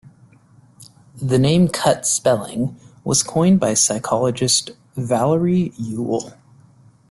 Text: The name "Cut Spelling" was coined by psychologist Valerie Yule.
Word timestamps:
The 1.21 1.37
name 1.37 1.67
"Cut 1.67 2.07
Spelling" 2.07 2.75
was 3.03 3.21
coined 3.21 3.59
by 3.59 3.75
psychologist 3.75 4.71
Valerie 4.95 5.73
Yule. 5.77 6.33